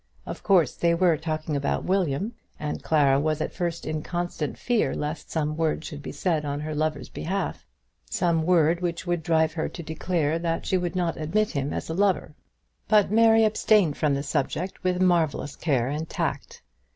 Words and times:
Of 0.25 0.41
course 0.41 0.73
they 0.73 0.95
were 0.95 1.15
talking 1.15 1.55
about 1.55 1.83
William, 1.83 2.33
and 2.59 2.81
Clara 2.81 3.19
was 3.19 3.39
at 3.39 3.53
first 3.53 3.85
in 3.85 4.01
constant 4.01 4.57
fear 4.57 4.95
lest 4.95 5.29
some 5.29 5.55
word 5.55 5.85
should 5.85 6.01
be 6.01 6.11
said 6.11 6.43
on 6.43 6.61
her 6.61 6.73
lover's 6.73 7.07
behalf, 7.07 7.67
some 8.09 8.41
word 8.41 8.81
which 8.81 9.05
would 9.05 9.21
drive 9.21 9.53
her 9.53 9.69
to 9.69 9.83
declare 9.83 10.39
that 10.39 10.65
she 10.65 10.75
would 10.75 10.95
not 10.95 11.17
admit 11.17 11.51
him 11.51 11.71
as 11.71 11.87
a 11.87 11.93
lover; 11.93 12.33
but 12.87 13.11
Mary 13.11 13.43
abstained 13.45 13.95
from 13.95 14.15
the 14.15 14.23
subject 14.23 14.83
with 14.83 14.99
marvellous 14.99 15.55
care 15.55 15.87
and 15.89 16.09
tact. 16.09 16.63